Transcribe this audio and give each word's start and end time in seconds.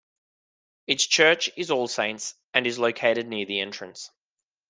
Its 0.87 1.05
church 1.05 1.51
is 1.55 1.69
All 1.69 1.87
Saints 1.87 2.33
and 2.55 2.65
is 2.65 2.79
located 2.79 3.27
near 3.27 3.45
the 3.45 3.59
entrance. 3.59 4.09